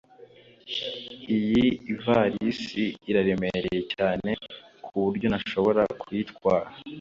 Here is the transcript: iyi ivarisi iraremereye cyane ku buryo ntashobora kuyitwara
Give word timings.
iyi 1.37 1.65
ivarisi 1.93 2.85
iraremereye 3.09 3.81
cyane 3.93 4.29
ku 4.85 4.95
buryo 5.03 5.27
ntashobora 5.29 5.81
kuyitwara 6.01 6.67